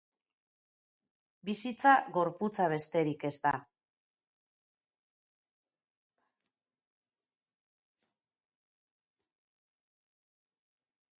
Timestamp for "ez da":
3.29-3.51